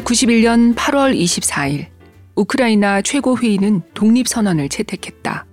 [0.00, 1.86] 1991년 8월 24일
[2.34, 5.46] 우크라이나 최고회의는 독립선언을 채택했다.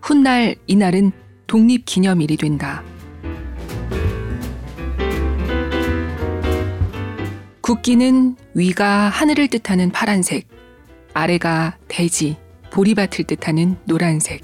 [0.00, 1.12] 훗날 이날은
[1.46, 2.82] 독립기념일이 된다.
[7.60, 10.46] 국기는 위가 하늘을 뜻하는 파란색,
[11.14, 12.36] 아래가 대지,
[12.70, 14.42] 보리밭을 뜻하는 노란색.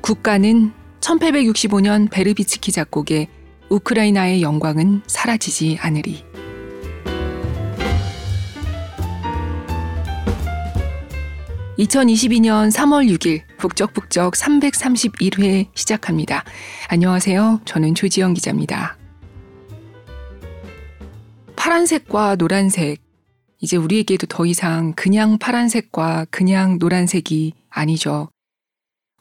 [0.00, 3.28] 국가는 1865년 베르비츠키 작곡의
[3.72, 6.22] 우크라이나의 영광은 사라지지 않으리.
[11.78, 16.44] 2022년 3월 6일 북적북적 331회 시작합니다.
[16.88, 17.62] 안녕하세요.
[17.64, 18.98] 저는 조지영 기자입니다.
[21.56, 23.00] 파란색과 노란색.
[23.58, 28.28] 이제 우리에게도 더 이상 그냥 파란색과 그냥 노란색이 아니죠.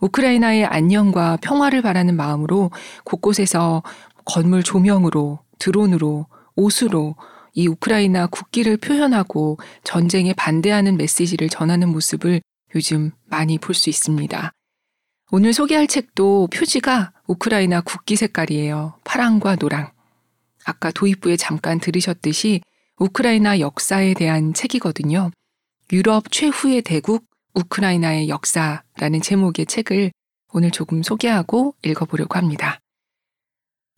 [0.01, 2.71] 우크라이나의 안녕과 평화를 바라는 마음으로
[3.03, 3.83] 곳곳에서
[4.25, 7.15] 건물 조명으로, 드론으로, 옷으로
[7.53, 12.41] 이 우크라이나 국기를 표현하고 전쟁에 반대하는 메시지를 전하는 모습을
[12.75, 14.51] 요즘 많이 볼 수 있습니다.
[15.31, 18.95] 오늘 소개할 책도 표지가 우크라이나 국기 색깔이에요.
[19.05, 19.91] 파랑과 노랑.
[20.65, 22.61] 아까 도입부에 잠깐 들으셨듯이
[22.99, 25.31] 우크라이나 역사에 대한 책이거든요.
[25.93, 30.11] 유럽 최후의 대국 우크라이나의 역사라는 제목의 책을
[30.53, 32.80] 오늘 조금 소개하고 읽어보려고 합니다.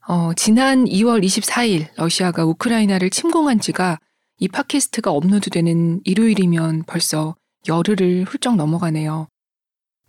[0.05, 3.99] 어, 지난 2월 24일 러시아가 우크라이나를 침공한 지가
[4.37, 7.35] 이 팟캐스트가 업로드되는 일요일이면 벌써
[7.69, 9.27] 열흘을 훌쩍 넘어가네요.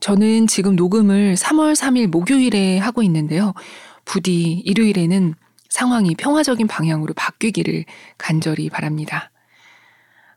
[0.00, 3.54] 저는 지금 녹음을 3월 3일 목요일에 하고 있는데요.
[4.04, 5.34] 부디 일요일에는
[5.68, 7.84] 상황이 평화적인 방향으로 바뀌기를
[8.18, 9.30] 간절히 바랍니다.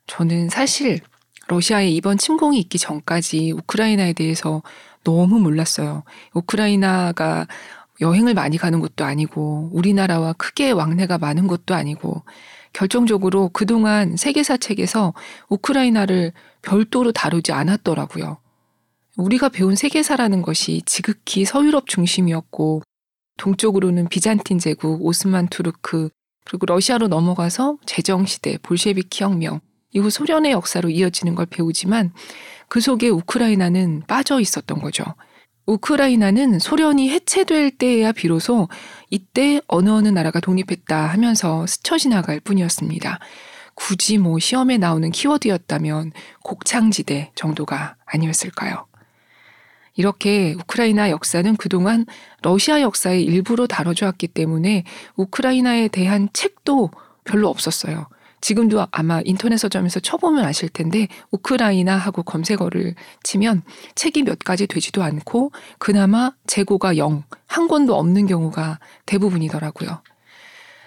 [0.05, 0.99] 저는 사실
[1.47, 4.61] 러시아의 이번 침공이 있기 전까지 우크라이나에 대해서
[5.03, 6.03] 너무 몰랐어요.
[6.33, 7.47] 우크라이나가
[8.01, 12.23] 여행을 많이 가는 것도 아니고 우리나라와 크게 왕래가 많은 것도 아니고
[12.73, 15.13] 결정적으로 그동안 세계사 책에서
[15.49, 16.31] 우크라이나를
[16.61, 18.37] 별도로 다루지 않았더라고요.
[19.17, 22.83] 우리가 배운 세계사라는 것이 지극히 서유럽 중심이었고
[23.37, 26.09] 동쪽으로는 비잔틴 제국, 오스만 투르크,
[26.45, 29.59] 그리고 러시아로 넘어가서 제정시대, 볼셰비키 혁명,
[29.91, 32.13] 이후 소련의 역사로 이어지는 걸 배우지만
[32.67, 35.03] 그 속에 우크라이나는 빠져 있었던 거죠.
[35.67, 38.69] 우크라이나는 소련이 해체될 때야 비로소
[39.09, 43.19] 이때 어느 어느 나라가 독립했다 하면서 스쳐 지나갈 뿐이었습니다.
[43.75, 46.13] 굳이 뭐 시험에 나오는 키워드였다면
[46.43, 48.87] 곡창지대 정도가 아니었을까요?
[49.95, 52.05] 이렇게 우크라이나 역사는 그동안
[52.41, 54.85] 러시아 역사의 일부로 다뤄져 왔기 때문에
[55.15, 56.91] 우크라이나에 대한 책도
[57.25, 58.07] 별로 없었어요.
[58.41, 63.63] 지금도 아마 인터넷 서점에서 쳐보면 아실 텐데 우크라이나 하고 검색어를 치면
[63.95, 70.01] 책이 몇 가지 되지도 않고 그나마 재고가 0, 한 권도 없는 경우가 대부분이더라고요.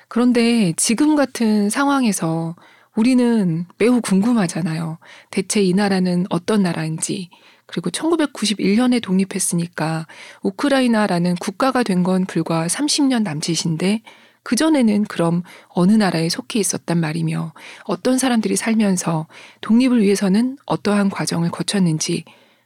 [0.09, 2.57] 그런데 지금 같은 상황에서
[2.97, 4.99] 우리는 매우 궁금하잖아요.
[5.31, 7.31] 대체 이 나라는 어떤 나라인지,
[7.67, 10.07] 그리고 1991년에 독립했으니까
[10.43, 14.03] 우크라이나라는 국가가 된 건 불과 30년 남짓인데
[14.43, 17.53] 그전에는 그럼 어느 나라에 속해 있었단 말이며
[17.85, 19.27] 어떤 사람들이 살면서
[19.61, 22.25] 독립을 위해서는 어떠한 과정을 거쳤는지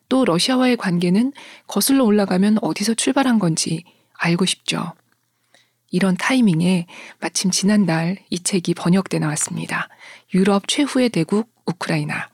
[0.09, 1.33] 또 러시아와의 관계는
[1.67, 3.85] 거슬러 올라가면 어디서 출발한 건지
[4.19, 4.93] 알고 싶죠.
[5.91, 6.87] 이런 타이밍에
[7.21, 9.89] 마침 지난달 이 책이 번역돼 나왔습니다.
[10.35, 12.29] 유럽 최후의 대국 우크라이나.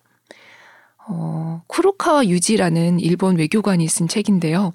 [1.09, 4.73] 어, 쿠로카와 유지라는 일본 외교관이 쓴 책인데요.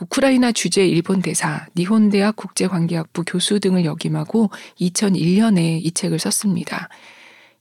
[0.00, 6.88] 우크라이나 주재 일본 대사, 니혼대학 국제관계학부 교수 등을 역임하고 2001년에 이 책을 썼습니다.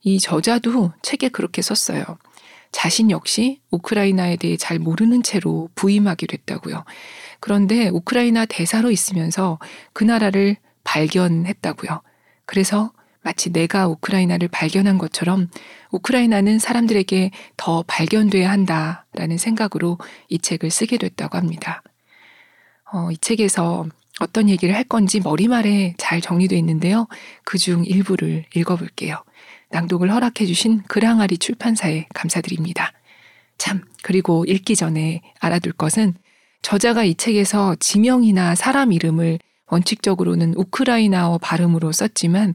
[0.03, 2.03] 이 저자도 책에 그렇게 썼어요.
[2.71, 6.83] 자신 역시 우크라이나에 대해 잘 모르는 채로 부임하게 됐다고요.
[7.39, 9.59] 그런데 우크라이나 대사로 있으면서
[9.93, 12.01] 그 나라를 발견했다고요.
[12.45, 12.91] 그래서
[13.21, 15.49] 마치 내가 우크라이나를 발견한 것처럼
[15.91, 19.97] 우크라이나는 사람들에게 더 발견돼야 한다라는 생각으로
[20.27, 21.81] 이 책을 쓰게 됐다고 합니다.
[22.95, 23.85] 어, 이 책에서
[24.21, 27.07] 어떤 얘기를 할 건지 머리말에 잘 정리되어 있는데요.
[27.43, 29.21] 그 중 일부를 읽어볼게요.
[29.71, 32.93] 낭독을 허락해주신 그랑아리 출판사에 감사드립니다.
[33.57, 36.13] 참, 그리고 읽기 전에 알아둘 것은
[36.61, 42.53] 저자가 이 책에서 지명이나 사람 이름을 원칙적으로는 우크라이나어 발음으로 썼지만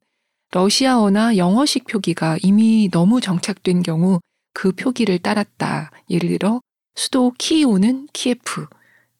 [0.52, 4.20] 러시아어나 영어식 표기가 이미 너무 정착된 경우
[4.54, 5.90] 그 표기를 따랐다.
[6.08, 6.60] 예를 들어
[6.94, 8.66] 수도 키이우는 키예프,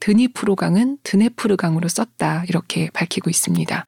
[0.01, 2.45] 드니프로강은 드네프르강으로 썼다.
[2.49, 3.85] 이렇게 밝히고 있습니다.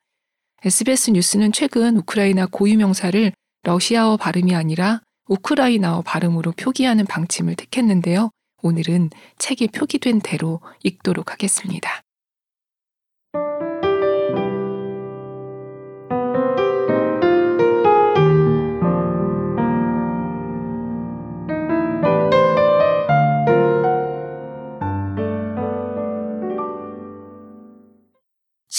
[0.64, 3.32] SBS 뉴스는 최근 우크라이나 고유 명사를
[3.64, 8.30] 러시아어 발음이 아니라 우크라이나어 발음으로 표기하는 방침을 택했는데요.
[8.62, 12.02] 오늘은 책에 표기된 대로 읽도록 하겠습니다.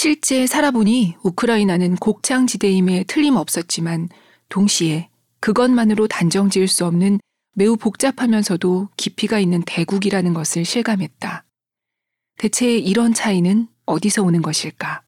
[0.04, 4.10] 실제 살아보니 우크라이나는 곡창지대임에 틀림없었지만
[4.50, 5.08] 동시에
[5.40, 7.22] 그것만으로 단정 지을 수 없는
[7.56, 11.46] 매우 복잡하면서도 깊이가 있는 대국이라는 것을 실감했다.
[12.38, 15.04] 대체 이런 차이는 어디서 오는 것일까?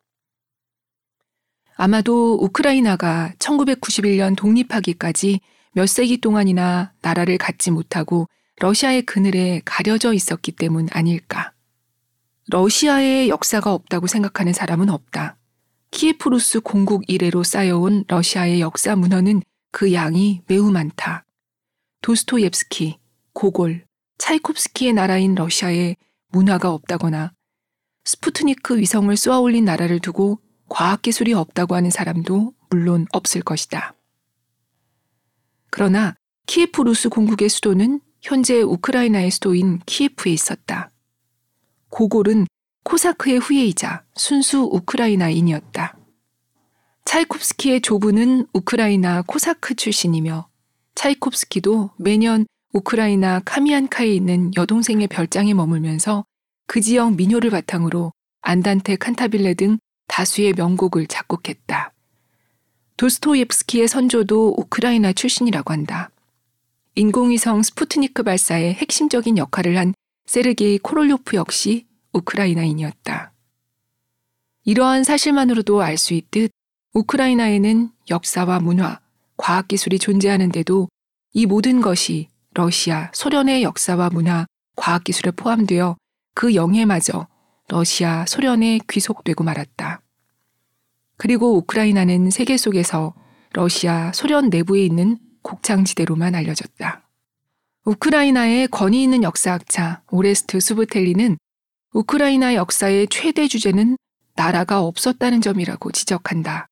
[1.76, 5.42] 아마도 우크라이나가 1991년 독립하기까지
[5.74, 8.30] 몇 세기 동안이나 나라를 갖지 못하고
[8.62, 11.52] 러시아의 그늘에 가려져 있었기 때문 아닐까.
[12.48, 15.38] 러시아의 역사가 없다고 생각하는 사람은 없다.
[15.92, 21.26] 키예프루스 공국 이래로 쌓여온 러시아의 역사 문헌은 그 양이 매우 많다.
[22.02, 23.00] 도스토옙스키,
[23.34, 23.86] 고골,
[24.20, 25.96] 차이콥스키의 나라인 러시아에
[26.30, 27.34] 문화가 없다거나
[28.04, 30.40] 스푸트니크 위성을 쏘아 올린 나라를 두고
[30.70, 33.96] 과학기술이 없다고 하는 사람도 물론 없을 것이다.
[35.72, 36.16] 그러나
[36.46, 40.92] 키예프루스 공국의 수도는 현재 우크라이나의 수도인 키예프에 있었다.
[41.96, 42.46] 고골은
[42.84, 45.98] 코사크의 후예이자 순수 우크라이나인이었다.
[47.06, 50.50] 차이콥스키의 조부는 우크라이나 코사크 출신이며
[50.96, 56.26] 차이콥스키도 매년 우크라이나 카미안카에 있는 여동생의 별장에 머물면서
[56.68, 58.12] 그 지역 민요를 바탕으로
[58.42, 59.78] 안단테 칸타빌레 등
[60.08, 61.94] 다수의 명곡을 작곡했다.
[62.98, 66.10] 도스토옙스키의 선조도 우크라이나 출신이라고 한다.
[66.96, 69.94] 인공위성 스푸트니크 발사의 핵심적인 역할을 한
[70.26, 73.32] 세르게이 코롤료프 역시 우크라이나인이었다.
[74.64, 76.52] 이러한 사실만으로도 알 수 있듯
[76.94, 79.00] 우크라이나에는 역사와 문화,
[79.38, 80.88] 과학기술이 존재하는데도
[81.34, 84.46] 이 모든 것이 러시아, 소련의 역사와 문화,
[84.76, 85.98] 과학기술에 포함되어
[86.34, 87.28] 그 영해마저
[87.68, 90.02] 러시아, 소련에 귀속되고 말았다.
[91.18, 93.14] 그리고 우크라이나는 세계 속에서
[93.54, 97.05] 러시아, 소련 내부에 있는 곡창지대로만 알려졌다.
[97.86, 101.38] 우크라이나의 권위 있는 역사학자 오레스트 수브텔리는
[101.94, 103.96] 우크라이나 역사의 최대 주제는
[104.34, 106.66] 나라가 없었다는 점이라고 지적한다.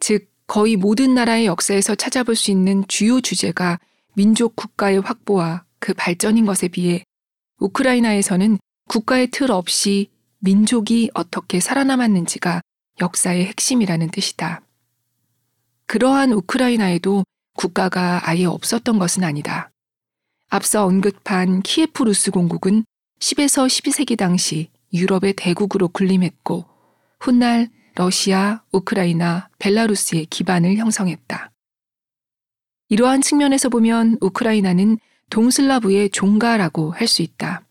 [0.00, 3.78] 즉, 거의 모든 나라의 역사에서 찾아볼 수 있는 주요 주제가
[4.14, 7.04] 민족 국가의 확보와 그 발전인 것에 비해
[7.58, 8.58] 우크라이나에서는
[8.88, 12.62] 국가의 틀 없이 민족이 어떻게 살아남았는지가
[13.02, 14.62] 역사의 핵심이라는 뜻이다.
[15.84, 17.22] 그러한 우크라이나에도
[17.54, 19.70] 국가가 아예 없었던 것은 아니다.
[20.52, 22.84] 앞서 언급한 키예프루스 공국은
[23.20, 26.64] 10에서 12세기 당시 유럽의 대국으로 군림했고
[27.20, 31.52] 훗날 러시아, 우크라이나, 벨라루스의 기반을 형성했다.
[32.88, 34.98] 이러한 측면에서 보면 우크라이나는
[35.30, 37.62] 동슬라브의 종가라고 할 수 있다.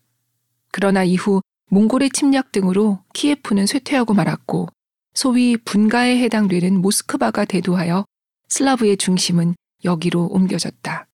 [0.72, 1.42] 그러나 이후
[1.72, 4.70] 몽골의 침략 등으로 키예프는 쇠퇴하고 말았고
[5.14, 8.06] 소위 분가에 해당되는 모스크바가 대두하여
[8.48, 11.09] 슬라브의 중심은 여기로 옮겨졌다.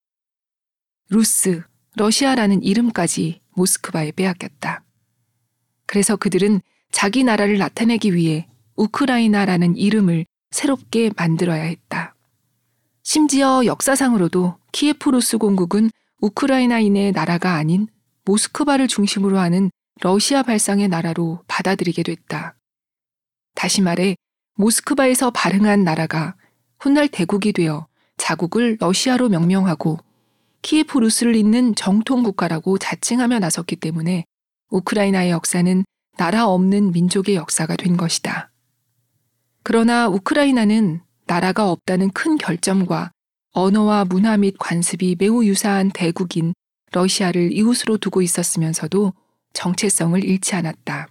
[1.09, 1.61] 루스,
[1.95, 4.83] 러시아라는 이름까지 모스크바에 빼앗겼다.
[5.85, 6.61] 그래서 그들은
[6.91, 12.15] 자기 나라를 나타내기 위해 우크라이나라는 이름을 새롭게 만들어야 했다.
[13.03, 15.91] 심지어 역사상으로도 키예프루스 공국은
[16.21, 17.87] 우크라이나인의 나라가 아닌
[18.25, 19.69] 모스크바를 중심으로 하는
[20.01, 22.55] 러시아 발상의 나라로 받아들이게 됐다.
[23.53, 24.15] 다시 말해
[24.55, 26.35] 모스크바에서 발흥한 나라가
[26.79, 29.99] 훗날 대국이 되어 자국을 러시아로 명명하고
[30.65, 34.25] 키예프 루스를 잇는 정통 국가라고 자칭하며 나섰기 때문에
[34.71, 35.85] 우크라이나의 역사는
[36.17, 38.49] 나라 없는 민족의 역사가 된 것이다.
[39.61, 43.11] 그러나 우크라이나는 나라가 없다는 큰 결점과
[43.51, 46.55] 언어와 문화 및 관습이 매우 유사한 대국인
[46.91, 49.13] 러시아를 이웃으로 두고 있었으면서도
[49.53, 51.09] 정체성을 잃지 않았다.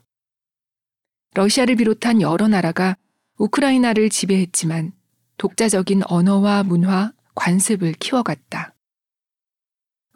[1.35, 2.97] 러시아를 비롯한 여러 나라가
[3.39, 4.91] 우크라이나를 지배했지만
[5.37, 8.74] 독자적인 언어와 문화, 관습을 키워갔다.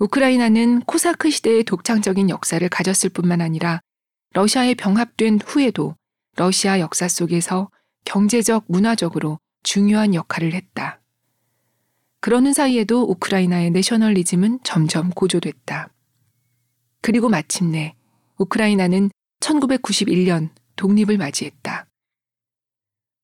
[0.01, 3.81] 우크라이나는 코사크 시대의 독창적인 역사를 가졌을 뿐만 아니라
[4.33, 5.97] 러시아에 병합된 후에도
[6.37, 7.69] 러시아 역사 속에서
[8.05, 11.01] 경제적, 문화적으로 중요한 역할을 했다.
[12.21, 15.93] 그러는 사이에도 우크라이나의 내셔널리즘은 점점 고조됐다.
[17.01, 17.95] 그리고 마침내
[18.39, 21.87] 우크라이나는 1991년 독립을 맞이했다.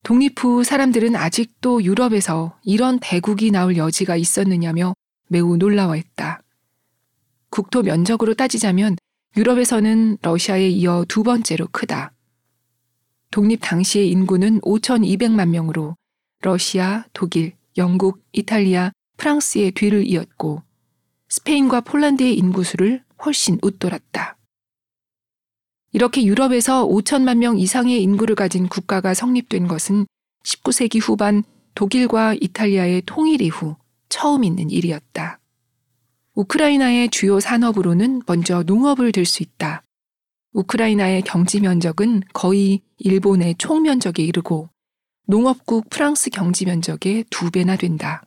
[0.02, 4.94] 독립 후 사람들은 아직도 유럽에서 이런 대국이 나올 여지가 있었느냐며
[5.28, 6.42] 매우 놀라워했다.
[7.54, 8.96] 국토 면적으로 따지자면
[9.36, 12.12] 유럽에서는 러시아에 이어 두 번째로 크다.
[13.30, 15.94] 독립 당시의 인구는 5,200만 명으로
[16.40, 20.64] 러시아, 독일, 영국, 이탈리아, 프랑스의 뒤를 이었고
[21.28, 24.36] 스페인과 폴란드의 인구수를 훨씬 웃돌았다.
[25.92, 30.06] 이렇게 유럽에서 5천만 명 이상의 인구를 가진 국가가 성립된 것은
[30.44, 31.44] 19세기 후반
[31.76, 33.76] 독일과 이탈리아의 통일 이후
[34.08, 35.38] 처음 있는 일이었다.
[36.34, 39.82] 우크라이나의 주요 산업으로는 먼저 농업을 들 수 있다.
[40.52, 44.68] 우크라이나의 경지 면적은 거의 일본의 총 면적에 이르고
[45.26, 48.22] 농업국 프랑스 경지 면적의 두 배나 된다.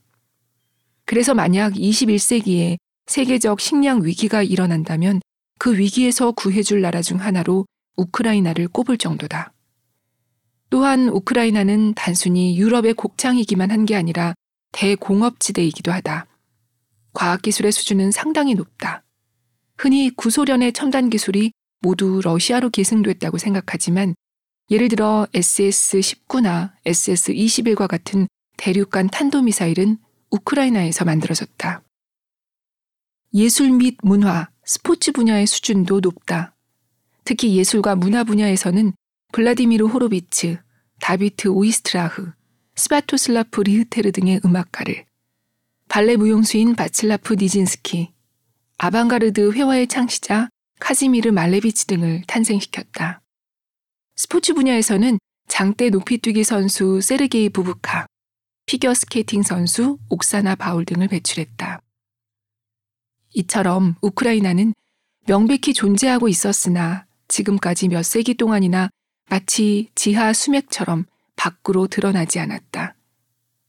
[1.05, 5.21] 그래서 만약 21세기에 세계적 식량 위기가 일어난다면
[5.59, 7.65] 그 위기에서 구해줄 나라 중 하나로
[7.97, 9.53] 우크라이나를 꼽을 정도다.
[10.69, 14.33] 또한 우크라이나는 단순히 유럽의 곡창이기만 한 게 아니라
[14.73, 16.25] 대공업지대이기도 하다.
[17.17, 19.03] 과학기술의 수준은 상당히 높다.
[19.75, 24.13] 흔히 구소련의 첨단 기술이 모두 러시아로 계승됐다고 생각하지만
[24.69, 29.97] 예를 들어 SS-19나 SS-21과 같은 대륙간 탄도미사일은
[30.29, 31.81] 우크라이나에서 만들어졌다.
[33.33, 36.55] 예술 및 문화, 스포츠 분야의 수준도 높다.
[37.23, 38.93] 특히 예술과 문화 분야에서는
[39.33, 40.59] 블라디미르 호로비츠,
[40.99, 42.31] 다비트 오이스트라흐,
[42.75, 45.06] 스뱌토슬라프 리흐테르 등의 음악가를,
[45.87, 48.11] 발레 무용수인 바츨라프 니진스키,
[48.77, 53.21] 아방가르드 회화의 창시자 카지미르 말레비치 등을 탄생시켰다.
[54.15, 55.17] 스포츠 분야에서는
[55.47, 58.05] 장대 높이뛰기 선수 세르게이 부부카,
[58.65, 61.81] 피겨 스케이팅 선수 옥사나 바이울 등을 배출했다.
[63.33, 64.73] 이처럼 우크라이나는
[65.25, 68.89] 명백히 존재하고 있었으나 지금까지 몇 세기 동안이나
[69.29, 72.95] 마치 지하 수맥처럼 밖으로 드러나지 않았다.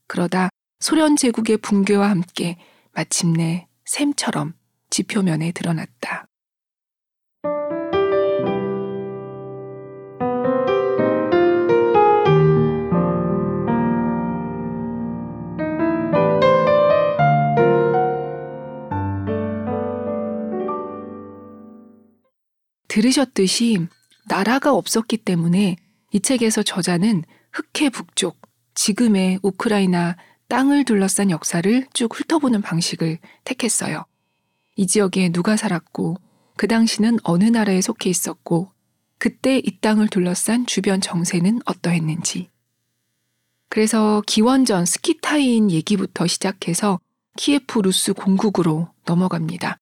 [0.06, 0.48] 그러다
[0.80, 2.56] 소련 제국의 붕괴와 함께
[2.92, 4.54] 마침내 샘처럼
[4.90, 6.28] 지표면에 드러났다.
[22.88, 23.86] 들으셨듯이
[24.28, 25.76] 나라가 없었기 때문에
[26.12, 28.40] 이 책에서 저자는 흑해 북쪽,
[28.74, 30.16] 지금의 우크라이나
[30.48, 34.06] 땅을 둘러싼 역사를 쭉 훑어보는 방식을 택했어요.
[34.76, 36.16] 이 지역에 누가 살았고,
[36.56, 38.72] 그 당시는 어느 나라에 속해 있었고,
[39.18, 42.48] 그때 이 땅을 둘러싼 주변 정세는 어떠했는지.
[43.68, 46.98] 그래서 기원전 스키타이인 얘기부터 시작해서
[47.36, 49.78] 키예프 루스 공국으로 넘어갑니다.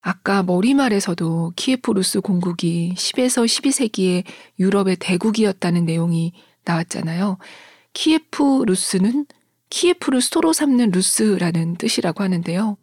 [0.00, 4.24] 아까 머리말에서도 키예프 루스 공국이 10에서 12세기에
[4.58, 6.32] 유럽의 대국이었다는 내용이
[6.64, 7.36] 나왔잖아요.
[7.92, 9.26] 키예프 루스는
[9.70, 12.76] 키예프를 수도로 삼는 루스라는 뜻이라고 하는데요.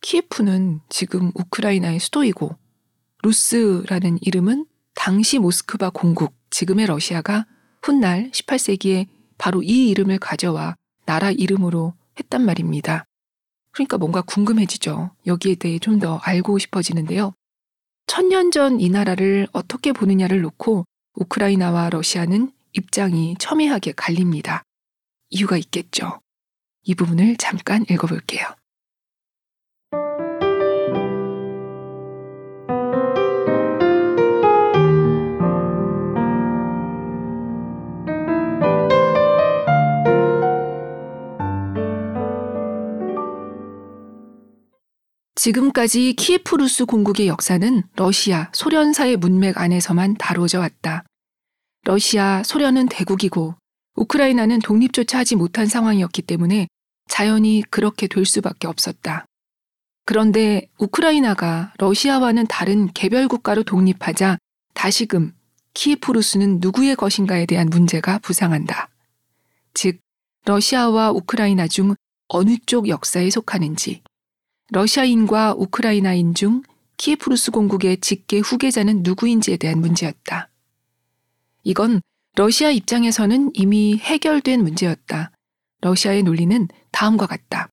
[0.00, 2.56] 키예프는 지금 우크라이나의 수도이고
[3.22, 7.46] 루스라는 이름은 당시 모스크바 공국, 지금의 러시아가
[7.82, 9.06] 훗날 18세기에
[9.38, 10.74] 바로 이 이름을 가져와
[11.06, 13.04] 나라 이름으로 했단 말입니다.
[13.72, 15.10] 그러니까 뭔가 궁금해지죠.
[15.26, 17.34] 여기에 대해 좀 더 알고 싶어지는데요.
[18.06, 24.62] 천년 전 이 나라를 어떻게 보느냐를 놓고 우크라이나와 러시아는 입장이 첨예하게 갈립니다.
[25.28, 26.20] 이유가 있겠죠.
[26.82, 28.46] 이 부분을 잠깐 읽어볼게요.
[45.40, 51.04] 지금까지 키예프루스 공국의 역사는 러시아, 소련사의 문맥 안에서만 다뤄져 왔다.
[51.84, 53.54] 러시아, 소련은 대국이고
[53.94, 56.68] 우크라이나는 독립조차 하지 못한 상황이었기 때문에
[57.08, 59.26] 자연히 그렇게 될 수밖에 없었다.
[60.04, 64.38] 그런데 우크라이나가 러시아와는 다른 개별 국가로 독립하자
[64.74, 65.32] 다시금
[65.74, 68.88] 키예프루스는 누구의 것인가에 대한 문제가 부상한다.
[69.74, 70.00] 즉,
[70.44, 71.94] 러시아와 우크라이나 중
[72.28, 74.02] 어느 쪽 역사에 속하는지,
[74.72, 76.62] 러시아인과 우크라이나인 중
[76.96, 80.48] 키예프루스 공국의 직계 후계자는 누구인지에 대한 문제였다.
[81.62, 82.02] 이건
[82.36, 85.32] 러시아 입장에서는 이미 해결된 문제였다.
[85.80, 87.68] 러시아의 논리는 다음과 같다.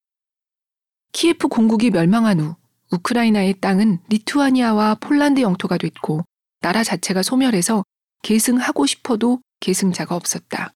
[1.13, 2.55] 키예프 공국이 멸망한 후
[2.91, 6.23] 우크라이나의 땅은 리투아니아와 폴란드 영토가 됐고
[6.61, 7.83] 나라 자체가 소멸해서
[8.23, 10.73] 계승하고 싶어도 계승자가 없었다.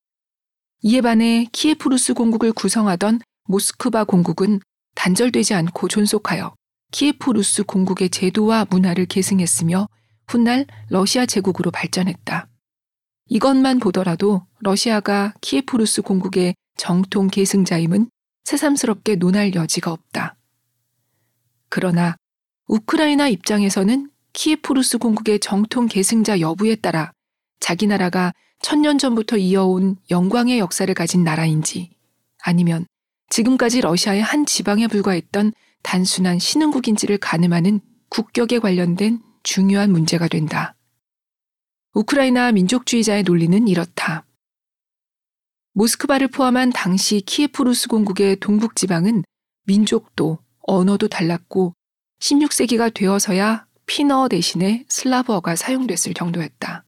[0.82, 4.60] 이에 반해 키예프루스 공국을 구성하던 모스크바 공국은
[4.94, 6.54] 단절되지 않고 존속하여
[6.92, 9.88] 키예프루스 공국의 제도와 문화를 계승했으며
[10.28, 12.48] 훗날 러시아 제국으로 발전했다.
[13.32, 18.10] 이것만 보더라도 러시아가 키예프루스 공국의 정통 계승자임은
[18.44, 20.36] 새삼스럽게 논할 여지가 없다.
[21.70, 22.14] 그러나
[22.66, 27.10] 우크라이나 입장에서는 키예프루스 공국의 정통 계승자 여부에 따라
[27.58, 31.90] 자기 나라가 천년 전부터 이어온 영광의 역사를 가진 나라인지
[32.42, 32.84] 아니면
[33.30, 40.74] 지금까지 러시아의 한 지방에 불과했던 단순한 신흥국인지를 가늠하는 국격에 관련된 중요한 문제가 된다.
[41.94, 44.24] 우크라이나 민족주의자의 논리는 이렇다.
[45.74, 49.24] 모스크바를 포함한 당시 키예프루스 공국의 동북 지방은
[49.66, 51.74] 민족도 언어도 달랐고
[52.20, 56.84] 16세기가 되어서야 핀어 대신에 슬라브어가 사용됐을 정도였다.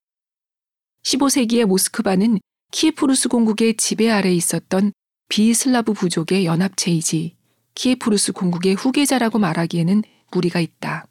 [1.03, 2.41] 15세기의 모스크바는
[2.73, 4.93] 키에프루스 공국의 지배 아래 있었던
[5.29, 7.37] 비슬라브 부족의 연합체이지
[7.75, 11.07] 키에프루스 공국의 후계자라고 말하기에는 무리가 있다.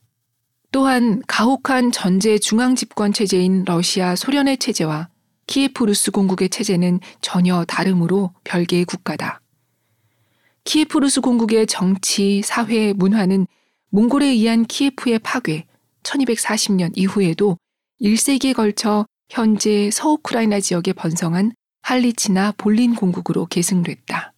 [0.74, 5.08] 또한 가혹한 전제 중앙 집권 체제인 러시아 소련의 체제와
[5.46, 9.40] 키에프루스 공국의 체제는 전혀 다르므로 별개의 국가다.
[10.64, 13.46] 키에프루스 공국의 정치, 사회, 문화는
[13.92, 15.68] 몽골에 의한 키에프의 파괴,
[16.02, 17.60] 1240년 이후에도
[18.02, 21.54] 1세기에 걸쳐 현재 서우크라이나 지역에 번성한
[21.84, 24.33] 할리치나 볼린 공국으로 계승됐다.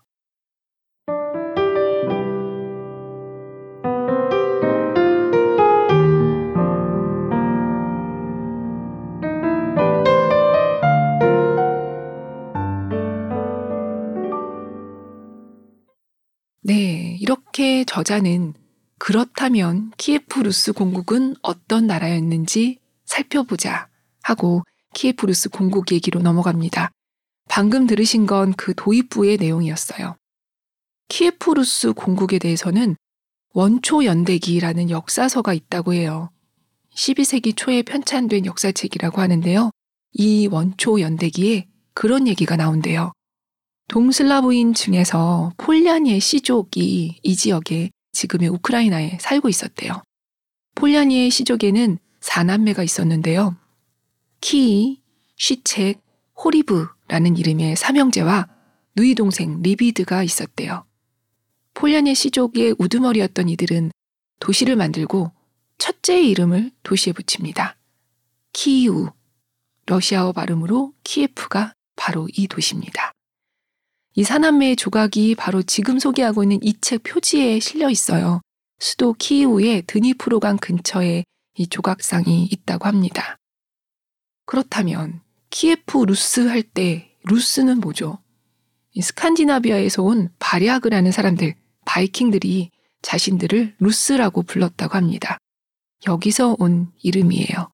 [17.86, 18.54] 저자는
[18.98, 23.90] 그렇다면 키에프루스 공국은 어떤 나라였는지 살펴보자
[24.24, 24.64] 하고
[24.94, 26.92] 키에프루스 공국 얘기로 넘어갑니다.
[27.50, 30.16] 방금 들으신 건 그 도입부의 내용이었어요.
[31.10, 32.96] 키에프루스 공국에 대해서는
[33.54, 36.32] 원초 연대기라는 역사서가 있다고 해요.
[36.96, 39.72] 12세기 초에 편찬된 역사책이라고 하는데요.
[40.14, 43.12] 이 원초 연대기에 그런 얘기가 나온대요.
[43.88, 50.02] 동슬라브인 중에서 폴냐니의 시족이 이 지역에 지금의 우크라이나에 살고 있었대요.
[50.76, 53.56] 폴냐니의 시족에는 4남매가 있었는데요.
[54.42, 55.02] 키,
[55.38, 56.02] 쉬책,
[56.44, 58.48] 호리브라는 이름의 삼형제와
[58.96, 60.86] 누이 동생 리비드가 있었대요.
[61.74, 63.92] 폴냐니 시족의 우두머리였던 이들은
[64.40, 65.32] 도시를 만들고
[65.78, 67.78] 첫째의 이름을 도시에 붙입니다.
[68.54, 69.12] 키이우,
[69.86, 73.15] 러시아어 발음으로 키예프가 바로 이 도시입니다.
[74.16, 78.42] 이 사남매의 조각이 바로 지금 소개하고 있는 이 책 표지에 실려 있어요.
[78.80, 81.24] 수도 키이우의 드니프로강 근처에
[81.58, 83.38] 이 조각상이 있다고 합니다.
[84.46, 88.20] 그렇다면 키예프 루스 할 때 루스는 뭐죠?
[89.00, 95.38] 스칸디나비아에서 온 바랴그라 하는 사람들, 바이킹들이 자신들을 루스라고 불렀다고 합니다.
[96.08, 97.72] 여기서 온 이름이에요.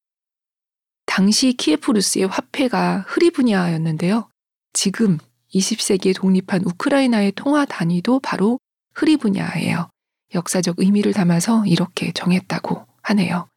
[1.05, 4.29] 당시 키예프 루스의 화폐가 흐리브냐였는데요.
[4.73, 5.17] 지금
[5.53, 8.59] 20세기에 독립한 우크라이나의 통화 단위도 바로
[8.93, 9.89] 흐리브냐예요.
[10.33, 13.47] 역사적 의미를 담아서 이렇게 정했다고 하네요.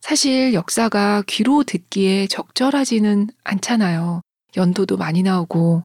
[0.00, 4.20] 사실 역사가 귀로 듣기에 적절하지는 않잖아요.
[4.56, 5.82] 연도도 많이 나오고,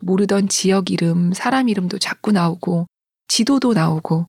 [0.00, 2.86] 모르던 지역 이름, 사람 이름도 자꾸 나오고,
[3.28, 4.26] 지도도 나오고,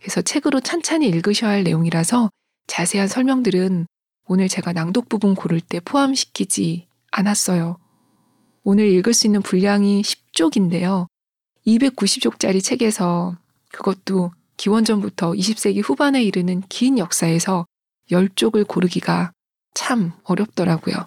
[0.00, 2.30] 그래서 책으로 찬찬히 읽으셔야 할 내용이라서
[2.66, 3.86] 자세한 설명들은
[4.26, 7.78] 오늘 제가 낭독 부분 고를 때 포함시키지 않았어요.
[8.64, 11.06] 오늘 읽을 수 있는 분량이 10쪽인데요.
[11.66, 13.36] 290쪽짜리 책에서
[13.70, 17.66] 그것도 기원전부터 20세기 후반에 이르는 긴 역사에서
[18.10, 19.32] 10쪽을 고르기가
[19.74, 21.06] 참 어렵더라고요.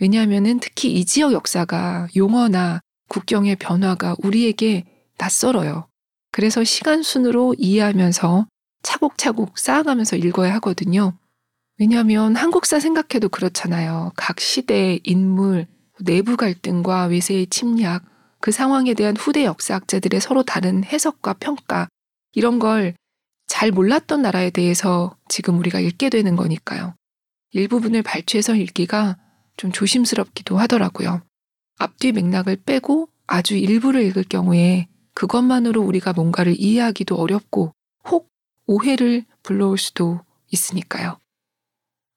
[0.00, 4.84] 왜냐하면 특히 이 지역 역사가 용어나 국경의 변화가 우리에게
[5.18, 5.86] 낯설어요.
[6.32, 8.46] 그래서 시간 순으로 이해하면서
[8.82, 11.16] 차곡차곡 쌓아가면서 읽어야 하거든요.
[11.78, 14.12] 왜냐하면 한국사 생각해도 그렇잖아요.
[14.16, 15.66] 각 시대의 인물,
[16.04, 18.04] 내부 갈등과 외세의 침략,
[18.40, 21.88] 그 상황에 대한 후대 역사학자들의 서로 다른 해석과 평가,
[22.34, 22.94] 이런 걸
[23.52, 26.94] 잘 몰랐던 나라에 대해서 지금 우리가 읽게 되는 거니까요.
[27.50, 29.18] 일부분을 발췌해서 읽기가
[29.58, 31.20] 좀 조심스럽기도 하더라고요.
[31.78, 37.72] 앞뒤 맥락을 빼고 아주 일부를 읽을 경우에 그것만으로 우리가 뭔가를 이해하기도 어렵고
[38.08, 38.30] 혹
[38.66, 41.18] 오해를 불러올 수도 있으니까요.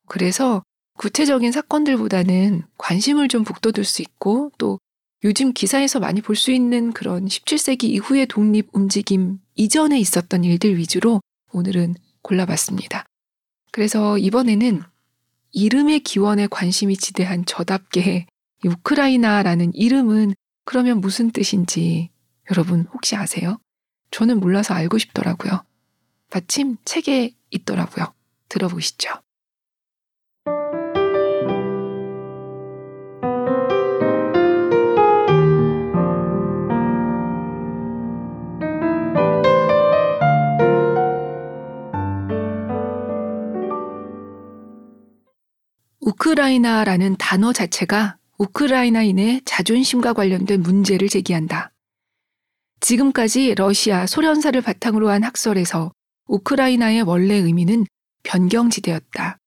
[0.08, 0.64] 그래서
[0.98, 4.80] 구체적인 사건들보다는 관심을 좀 북돋을 수 있고 또
[5.24, 11.22] 요즘 기사에서 많이 볼 수 있는 그런 17세기 이후의 독립 움직임 이전에 있었던 일들 위주로
[11.52, 13.06] 오늘은 골라봤습니다.
[13.72, 14.82] 그래서 이번에는
[15.52, 18.26] 이름의 기원에 관심이 지대한 저답게
[18.64, 20.34] 우크라이나라는 이름은
[20.66, 22.10] 그러면 무슨 뜻인지
[22.52, 23.58] 여러분 혹시 아세요?
[24.12, 25.64] 저는 몰라서 알고 싶더라고요.
[26.32, 28.14] 마침 책에 있더라고요.
[28.50, 29.10] 들어보시죠.
[46.06, 51.72] 우크라이나라는 단어 자체가 우크라이나인의 자존심과 관련된 문제를 제기한다.
[52.80, 55.92] 지금까지 러시아, 소련사를 바탕으로 한 학설에서
[56.28, 57.88] 우크라이나의 원래 의미는
[58.22, 59.40] 변경지대였다.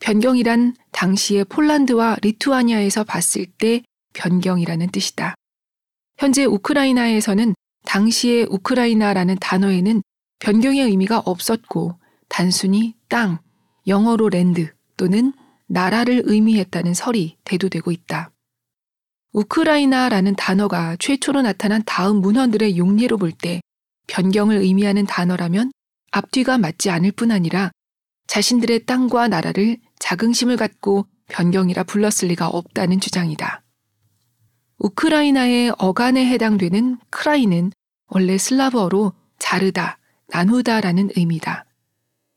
[0.00, 3.82] 변경이란 당시의 폴란드와 리투아니아에서 봤을 때
[4.14, 5.34] 변경이라는 뜻이다.
[6.16, 10.02] 현재 우크라이나에서는 당시의 우크라이나라는 단어에는
[10.38, 13.38] 변경의 의미가 없었고 단순히 땅,
[13.86, 15.34] 영어로 랜드 또는
[15.66, 18.30] 나라를 의미했다는 설이 대두되고 있다.
[19.32, 23.60] 우크라이나라는 단어가 최초로 나타난 다음 문헌들의 용례로 볼 때
[24.06, 25.72] 변경을 의미하는 단어라면
[26.12, 27.70] 앞뒤가 맞지 않을 뿐 아니라
[28.26, 33.62] 자신들의 땅과 나라를 자긍심을 갖고 변경이라 불렀을 리가 없다는 주장이다.
[34.78, 37.72] 우크라이나의 어간에 해당되는 크라이는
[38.08, 39.98] 원래 슬라브어로 자르다,
[40.28, 41.64] 나누다라는 의미다.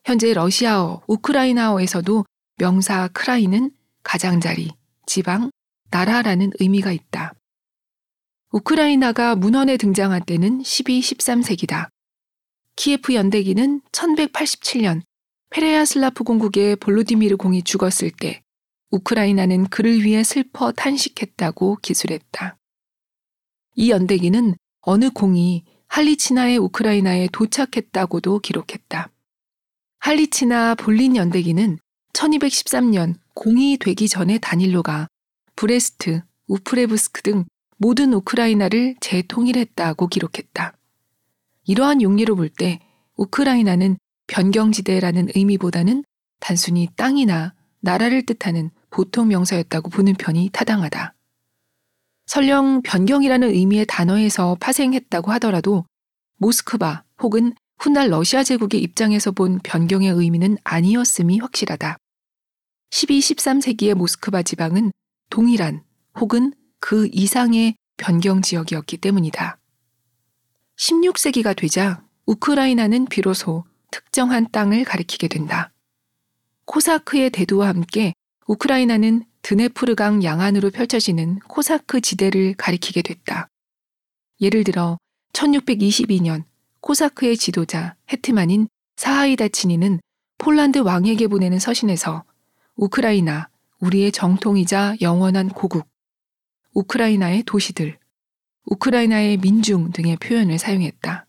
[0.06, 2.26] 현재 러시아어, 우크라이나어에서도
[2.60, 4.72] 명사 크라이는 가장자리,
[5.06, 5.52] 지방,
[5.92, 7.34] 나라라는 의미가 있다.
[8.52, 11.90] 우크라이나가 문헌에 등장한 때는 12, 13세기다.
[12.76, 15.02] 키예프 연대기는 1187년
[15.52, 18.42] 페레야 슬라프 공국의 볼로디미르 공이 죽었을 때
[18.90, 22.58] 우크라이나는 그를 위해 슬퍼 탄식했다고 기술했다.
[23.76, 29.12] 이 연대기는 어느 공이 할리치나의 우크라이나에 도착했다고도 기록했다.
[30.00, 31.78] 할리치나 볼린 연대기는
[32.18, 35.08] 1213년 공이 되기 전에 다닐로가
[35.56, 37.46] 브레스트, 우프레브스크 등
[37.78, 40.74] 모든 우크라이나를 재통일했다고 기록했다.
[41.66, 42.80] 이러한 용례로 볼 때
[43.18, 46.04] 우크라이나는 변경지대라는 의미보다는
[46.40, 51.14] 단순히 땅이나 나라를 뜻하는 보통 명사였다고 보는 편이 타당하다.
[52.26, 55.86] 설령 변경이라는 의미의 단어에서 파생했다고 하더라도
[56.38, 61.98] 모스크바 혹은 훗날 러시아 제국의 입장에서 본 변경의 의미는 아니었음이 확실하다.
[62.92, 64.92] 12, 13세기의 모스크바 지방은
[65.30, 65.84] 동일한
[66.20, 69.58] 혹은 그 이상의 변경 지역이었기 때문이다.
[70.78, 75.72] 16세기가 되자 우크라이나는 비로소 특정한 땅을 가리키게 된다.
[76.66, 78.14] 코사크의 대두와 함께
[78.48, 83.48] 우크라이나는 드네프르강 양안으로 펼쳐지는 코사크 지대를 가리키게 됐다.
[84.42, 84.98] 예를 들어
[85.34, 86.44] 1622년
[86.82, 90.00] 코사크의 지도자 헤트만인 사하이다치니는
[90.38, 92.24] 폴란드 왕에게 보내는 서신에서
[92.78, 95.88] 우크라이나, 우리의 정통이자 영원한 고국,
[96.74, 97.98] 우크라이나의 도시들,
[98.66, 101.26] 우크라이나의 민중 등의 표현을 사용했다.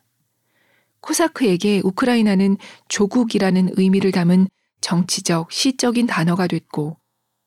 [1.00, 2.58] 코사크에게 우크라이나는
[2.88, 4.48] 조국이라는 의미를 담은
[4.82, 6.98] 정치적, 시적인 단어가 됐고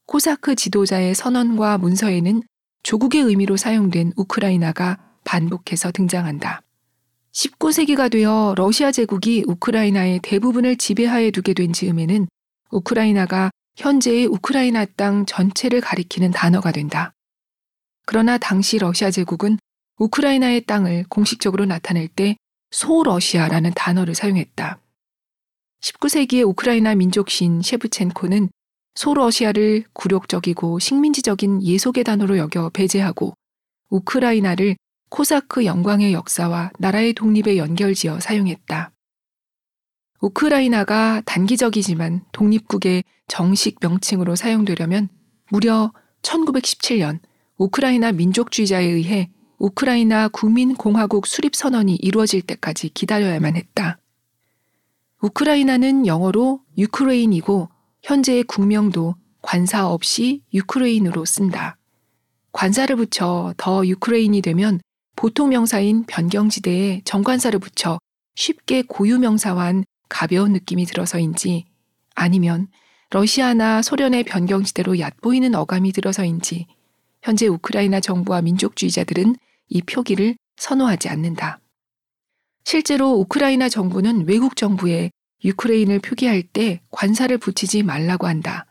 [0.07, 2.41] 코사크 지도자의 선언과 문서에는
[2.81, 6.63] 조국의 의미로 사용된 우크라이나가 반복해서 등장한다.
[7.33, 12.27] 19세기가 되어 러시아 제국이 우크라이나의 대부분을 지배하에 두게 된 즈음에는
[12.71, 17.13] 우크라이나가 현재의 우크라이나 땅 전체를 가리키는 단어가 된다.
[18.05, 19.57] 그러나 당시 러시아 제국은
[19.97, 22.35] 우크라이나의 땅을 공식적으로 나타낼 때
[22.71, 24.79] 소러시아라는 단어를 사용했다.
[25.81, 28.49] 19세기의 우크라이나 민족신 셰브첸코는
[28.95, 33.33] 소러시아를 굴욕적이고 식민지적인 예속의 단어로 여겨 배제하고
[33.89, 34.75] 우크라이나를
[35.09, 38.91] 코사크 영광의 역사와 나라의 독립에 연결지어 사용했다.
[40.21, 45.07] 우크라이나가 단기적이지만 독립국의 정식 명칭으로 사용되려면
[45.49, 47.19] 무려 1917년
[47.55, 53.99] 우크라이나 민족주의자에 의해 우크라이나 국민공화국 수립선언이 이루어질 때까지 기다려야만 했다.
[55.21, 57.69] 우크라이나는 영어로 유크레인이고
[58.03, 61.77] 현재의 국명도 관사 없이 유크레인으로 쓴다.
[62.51, 64.81] 관사를 붙여 더 유크레인이 되면
[65.15, 67.97] 보통 명사인 변경지대에 정관사를 붙여
[68.35, 71.63] 쉽게 고유 명사화한 가벼운 느낌이 들어서인지
[72.13, 72.67] 아니면
[73.11, 76.65] 러시아나 소련의 변경지대로 얕보이는 어감이 들어서인지
[77.21, 79.35] 현재 우크라이나 정부와 민족주의자들은
[79.67, 81.59] 이 표기를 선호하지 않는다.
[82.63, 85.11] 실제로 우크라이나 정부는 외국 정부에
[85.43, 88.65] Ukraine을 표기할 때 관사를 붙이지 말라고 한다.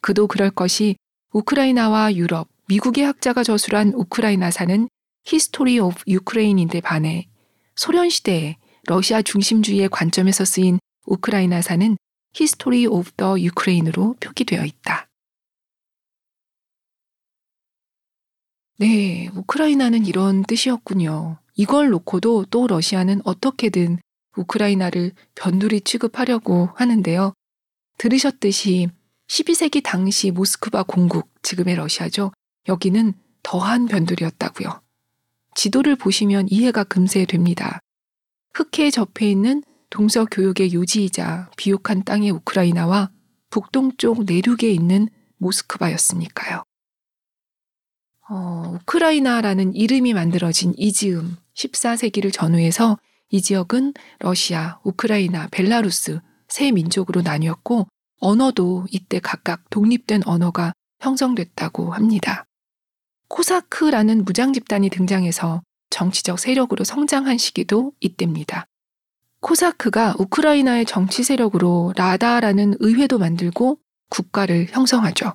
[0.00, 0.96] 그도 그럴 것이
[1.32, 4.88] 우크라이나와 유럽, 미국의 학자가 저술한 우크라이나사는
[5.24, 7.28] History of Ukraine인데 반해
[7.76, 11.96] 소련 시대에 러시아 중심주의의 관점에서 쓰인 우크라이나사는
[12.34, 15.08] History of the Ukraine으로 표기되어 있다.
[18.78, 21.38] 네, 우크라이나는 이런 뜻이었군요.
[21.56, 23.98] 이걸 놓고도 또 러시아는 어떻게든
[24.36, 27.32] 우크라이나를 변두리 취급하려고 하는데요.
[27.98, 28.88] 들으셨듯이
[29.26, 32.32] 12세기 당시 모스크바 공국, 지금의 러시아죠.
[32.68, 34.80] 여기는 더한 변두리였다고요.
[35.54, 37.80] 지도를 보시면 이해가 금세 됩니다.
[38.54, 43.10] 흑해에 접해 있는 동서 교육의 요지이자 비옥한 땅의 우크라이나와
[43.50, 46.62] 북동쪽 내륙에 있는 모스크바였으니까요.
[48.30, 52.98] 어, 우크라이나라는 이름이 만들어진 이 즈음 14세기를 전후해서
[53.30, 57.88] 이 지역은 러시아, 우크라이나, 벨라루스 세 민족으로 나뉘었고
[58.20, 62.44] 언어도 이때 각각 독립된 언어가 형성됐다고 합니다.
[63.28, 68.66] 코사크라는 무장 집단이 등장해서 정치적 세력으로 성장한 시기도 이때입니다.
[69.40, 73.78] 코사크가 우크라이나의 정치 세력으로 라다라는 의회도 만들고
[74.10, 75.32] 국가를 형성하죠.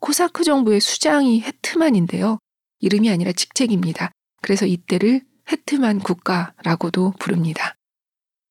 [0.00, 2.38] 코사크 정부의 수장이 헤트만인데요.
[2.80, 4.12] 이름이 아니라 직책입니다.
[4.42, 7.74] 그래서 이때를 헤트만 국가라고도 부릅니다.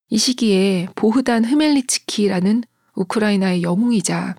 [0.09, 2.63] 이 시기에 보흐단 흐멜리츠키라는
[2.95, 4.35] 우크라이나의 영웅이자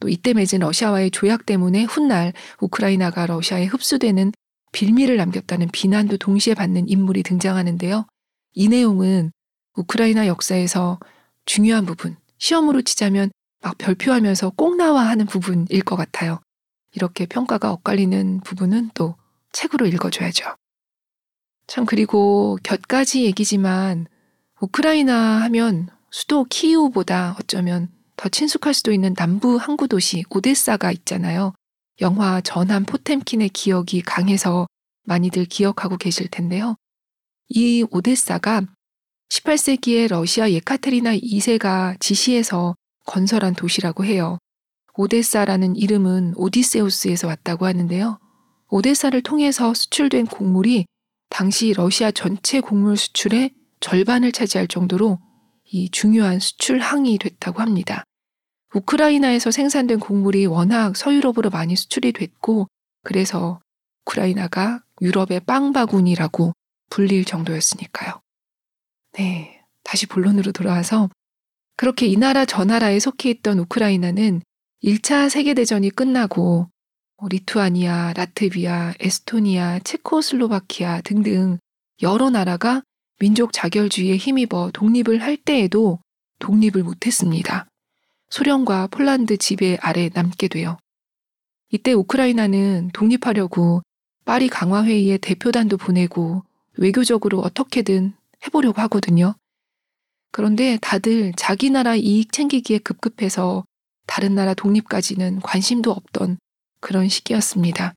[0.00, 4.32] 또 이때 맺은 러시아와의 조약 때문에 훗날 우크라이나가 러시아에 흡수되는
[4.72, 8.06] 빌미를 남겼다는 비난도 동시에 받는 인물이 등장하는데요.
[8.54, 9.32] 이 내용은
[9.78, 10.98] 우크라이나 역사에서
[11.44, 16.40] 중요한 부분, 시험으로 치자면 막 별표하면서 꼭 나와 하는 부분일 것 같아요.
[16.92, 19.14] 이렇게 평가가 엇갈리는 부분은 또
[19.52, 20.56] 책으로 읽어줘야죠.
[21.66, 24.06] 참, 그리고 곁가지 얘기지만
[24.60, 31.52] 우크라이나 하면 수도 키이우보다 어쩌면 더 친숙할 수도 있는 남부 항구 도시 오데사가 있잖아요.
[32.00, 34.66] 영화 전함 포템킨의 기억이 강해서
[35.04, 36.74] 많이들 기억하고 계실 텐데요.
[37.48, 38.62] 이 오데사가
[39.28, 42.74] 18세기에 러시아 예카테리나 2세가 지시해서
[43.06, 44.38] 건설한 도시라고 해요.
[44.94, 48.18] 오데사라는 이름은 오디세우스에서 왔다고 하는데요.
[48.70, 50.86] 오데사를 통해서 수출된 곡물이
[51.30, 55.18] 당시 러시아 전체 곡물 수출의 절반을 차지할 정도로
[55.70, 58.04] 이 중요한 수출항이 됐다고 합니다.
[58.74, 62.66] 우크라이나에서 생산된 곡물이 워낙 서유럽으로 많이 수출이 됐고
[63.04, 63.60] 그래서
[64.04, 66.52] 우크라이나가 유럽의 빵바구니라고
[66.90, 68.20] 불릴 정도였으니까요.
[69.18, 71.10] 네, 다시 본론으로 돌아와서
[71.76, 74.42] 그렇게 이 나라 저 나라에 속해 있던 우크라이나는
[74.84, 76.68] 1차 세계대전이 끝나고
[77.16, 81.58] 뭐 리투아니아, 라트비아, 에스토니아, 체코슬로바키아 등등
[82.00, 82.82] 여러 나라가
[83.18, 85.98] 민족 자결주의에 힘입어 독립을 할 때에도
[86.38, 87.66] 독립을 못했습니다.
[88.30, 90.78] 소련과 폴란드 지배 아래 남게 돼요.
[91.70, 93.82] 이때 우크라이나는 독립하려고
[94.24, 96.44] 파리 강화회의에 대표단도 보내고
[96.76, 98.14] 외교적으로 어떻게든
[98.46, 99.34] 해보려고 하거든요.
[100.30, 103.64] 그런데 다들 자기 나라 이익 챙기기에 급급해서
[104.06, 106.38] 다른 나라 독립까지는 관심도 없던
[106.80, 107.94] 그런 시기였습니다.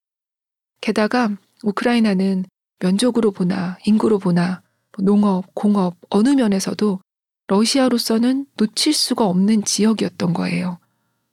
[0.82, 1.30] 게다가
[1.64, 2.46] 우크라이나는
[2.80, 4.62] 면적으로 보나 인구로 보나
[4.98, 7.00] 뭐 농업, 공업 어느 면에서도
[7.48, 10.80] 러시아로서는 놓칠 수가 없는 지역이었던 거예요.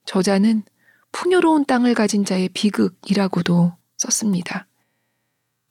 [0.05, 0.63] 저자는
[1.13, 4.68] 풍요로운 땅을 가진 자의 비극이라고도 썼습니다.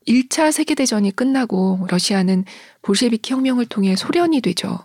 [0.08, 2.46] 1차 세계대전이 끝나고 러시아는
[2.82, 4.80] 볼셰비키 혁명을 통해 소련이 되죠.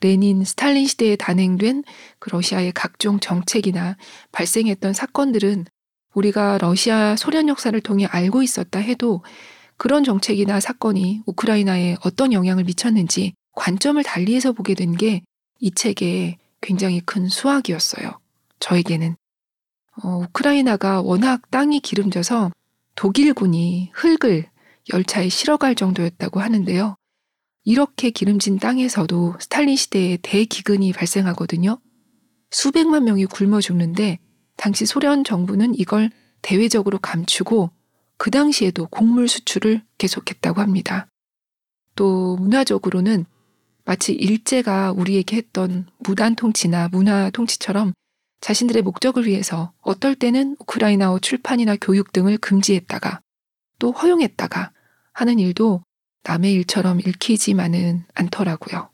[0.00, 1.84] 레닌, 스탈린 시대에 단행된
[2.18, 3.96] 그 러시아의 각종 정책이나
[4.32, 5.66] 발생했던 사건들은
[6.14, 9.22] 우리가 러시아 소련 역사를 통해 알고 있었다 해도
[9.76, 15.22] 그런 정책이나 사건이 우크라이나에 어떤 영향을 미쳤는지 관점을 달리해서 보게 된 게
[15.60, 18.18] 이 책의 굉장히 큰 수확이었어요.
[18.58, 19.14] 저에게는.
[20.02, 22.50] 어, 우크라이나가 워낙 땅이 기름져서
[22.96, 24.50] 독일군이 흙을
[24.92, 26.96] 열차에 실어갈 정도였다고 하는데요.
[27.64, 31.78] 이렇게 기름진 땅에서도 스탈린 시대에 대기근이 발생하거든요.
[32.50, 34.18] 수백만 명이 굶어 죽는데
[34.56, 36.10] 당시 소련 정부는 이걸
[36.42, 37.70] 대외적으로 감추고
[38.18, 41.08] 그 당시에도 곡물 수출을 계속했다고 합니다.
[41.94, 43.26] 또 문화적으로는
[43.84, 47.92] 마치 일제가 우리에게 했던 무단 통치나 문화 통치처럼
[48.40, 53.20] 자신들의 목적을 위해서 어떨 때는 우크라이나어 출판이나 교육 등을 금지했다가
[53.82, 54.70] 또 허용했다가
[55.12, 55.82] 하는 일도
[56.22, 58.88] 남의 일처럼 읽히지만은 않더라고요.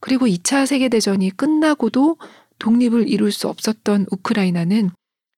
[0.00, 2.18] 그리고 2차 세계대전이 끝나고도
[2.58, 4.90] 독립을 이룰 수 없었던 우크라이나는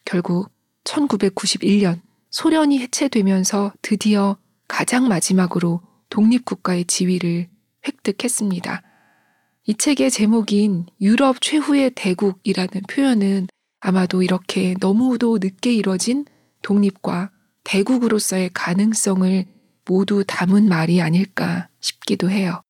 [0.05, 0.51] 결국
[0.83, 2.01] 1991년
[2.31, 7.49] 소련이 해체되면서 드디어 가장 마지막으로 독립국가의 지위를
[7.87, 8.83] 획득했습니다.
[9.69, 13.47] 이 책의 제목인 유럽 최후의 대국이라는 표현은
[13.79, 16.25] 아마도 이렇게 너무도 늦게 이뤄진
[16.63, 17.31] 독립과
[17.65, 19.47] 대국으로서의 가능성을
[19.85, 22.63] 모두 담은 말이 아닐까 싶기도 해요.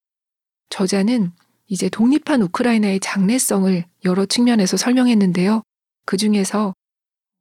[0.71, 1.33] 저자는
[1.67, 5.63] 이제 독립한 우크라이나의 장래성을 여러 측면에서 설명했는데요.
[6.05, 6.75] 그 중에서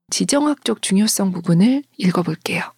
[0.10, 2.74] 지정학적 중요성 부분을 읽어볼게요.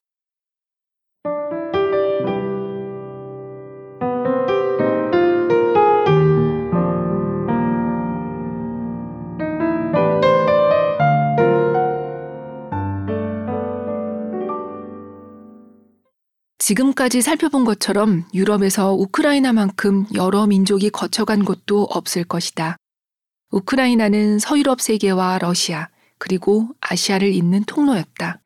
[16.66, 22.78] 지금까지 살펴본 것처럼 유럽에서 우크라이나만큼 여러 민족이 거쳐간 곳도 없을 것이다.
[23.52, 28.40] 우크라이나는 서유럽 세계와 러시아, 그리고 아시아를 잇는 통로였다.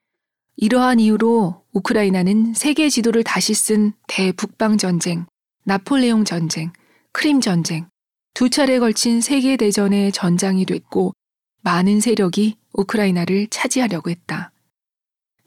[0.56, 5.28] 이러한 이유로 우크라이나는 세계 지도를 다시 쓴 대북방 전쟁,
[5.66, 6.72] 나폴레옹 전쟁,
[7.12, 7.88] 크림 전쟁,
[8.34, 11.14] 두 차례 걸친 세계 대전의 전장이 됐고
[11.62, 14.52] 많은 세력이 우크라이나를 차지하려고 했다.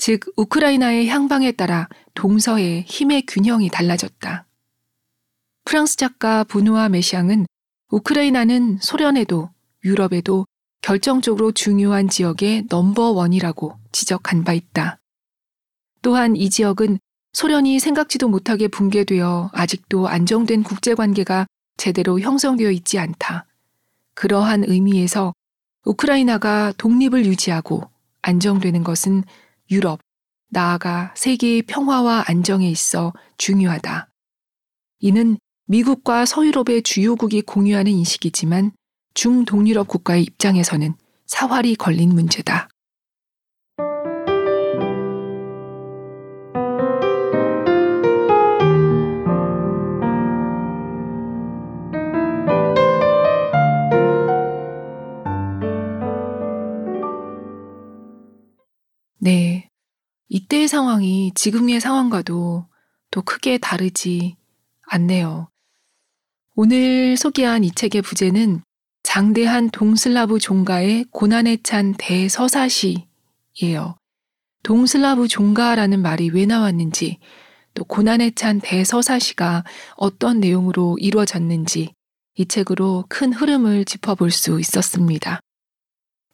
[0.01, 4.47] 즉 우크라이나의 향방에 따라 동서의 힘의 균형이 달라졌다.
[5.67, 7.45] 프랑스 작가 보누아 메시앙은
[7.91, 9.51] 우크라이나는 소련에도
[9.85, 10.47] 유럽에도
[10.81, 14.99] 결정적으로 중요한 지역의 넘버원이라고 지적한 바 있다.
[16.01, 16.99] 또한 이 지역은
[17.35, 23.45] 소련이 생각지도 못하게 붕괴되어 아직도 안정된 국제관계가 제대로 형성되어 있지 않다.
[24.15, 25.35] 그러한 의미에서
[25.85, 27.83] 우크라이나가 독립을 유지하고
[28.23, 29.25] 안정되는 것은
[29.71, 30.01] 유럽,
[30.49, 34.11] 나아가 세계의 평화와 안정에 있어 중요하다.
[34.99, 38.73] 이는 미국과 서유럽의 주요국이 공유하는 인식이지만
[39.15, 40.95] 중동유럽 국가의 입장에서는
[41.27, 42.69] 사활이 걸린 문제다.
[59.23, 59.69] 네.
[60.29, 62.67] 이때의 상황이 지금의 상황과도
[63.11, 64.37] 또 크게 다르지
[64.87, 65.51] 않네요.
[66.55, 68.63] 오늘 소개한 이 책의 부제는
[69.03, 73.05] 장대한 동슬라브 종가의 고난에 찬 대서사시예요.
[74.63, 77.19] 동슬라브 종가라는 말이 왜 나왔는지,
[77.75, 79.65] 또 고난에 찬 대서사시가
[79.97, 81.93] 어떤 내용으로 이루어졌는지
[82.37, 85.41] 이 책으로 큰 흐름을 짚어볼 수 있었습니다.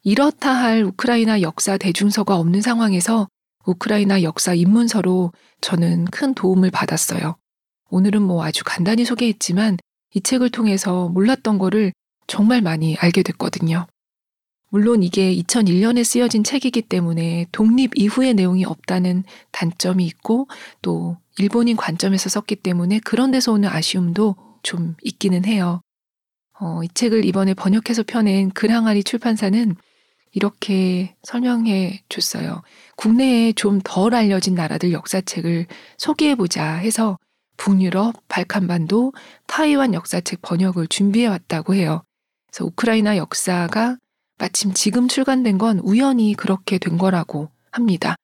[0.07, 3.27] 이렇다 할 우크라이나 역사 대중서가 없는 상황에서
[3.65, 7.35] 우크라이나 역사 입문서로 저는 큰 도움을 받았어요.
[7.89, 9.75] 오늘은 뭐 아주 간단히 소개했지만
[10.13, 11.91] 이 책을 통해서 몰랐던 거를
[12.25, 13.85] 정말 많이 알게 됐거든요.
[14.69, 20.47] 물론 이게 2001년에 쓰여진 책이기 때문에 독립 이후의 내용이 없다는 단점이 있고
[20.81, 25.81] 또 일본인 관점에서 썼기 때문에 그런 데서 오는 아쉬움도 좀 있기는 해요.
[26.61, 29.75] 어, 이 책을 이번에 번역해서 펴낸 글항아리 출판사는
[30.31, 32.61] 이렇게 설명해 줬어요.
[32.95, 37.17] 국내에 좀 덜 알려진 나라들 역사책을 소개해보자 해서
[37.57, 39.13] 북유럽, 발칸반도,
[39.47, 42.03] 타이완 역사책 번역을 준비해 왔다고 해요.
[42.51, 43.97] 그래서 우크라이나 역사가
[44.37, 48.15] 마침 지금 출간된 건 우연히 그렇게 된 거라고 합니다.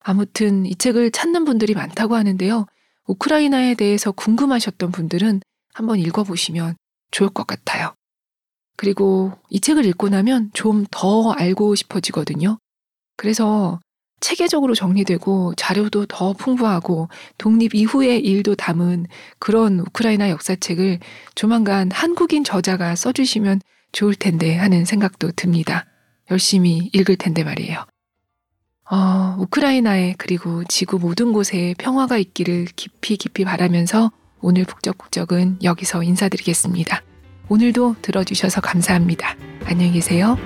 [0.00, 2.66] 아무튼 이 책을 찾는 분들이 많다고 하는데요.
[3.06, 5.40] 우크라이나에 대해서 궁금하셨던 분들은
[5.72, 6.76] 한번 읽어보시면
[7.10, 7.94] 좋을 것 같아요.
[8.76, 12.58] 그리고 이 책을 읽고 나면 좀 더 알고 싶어지거든요.
[13.16, 13.80] 그래서
[14.20, 19.06] 체계적으로 정리되고 자료도 더 풍부하고 독립 이후의 일도 담은
[19.38, 21.00] 그런 우크라이나 역사책을
[21.34, 23.60] 조만간 한국인 저자가 써주시면
[23.92, 25.86] 좋을 텐데 하는 생각도 듭니다.
[26.30, 27.84] 열심히 읽을 텐데 말이에요.
[28.90, 34.10] 어, 우크라이나에 그리고 지구 모든 곳에 평화가 있기를 깊이 깊이 바라면서
[34.40, 37.02] 오늘 북적북적은 여기서 인사드리겠습니다.
[37.48, 39.36] 오늘도 들어주셔서 감사합니다.
[39.66, 40.38] 안녕히 계세요.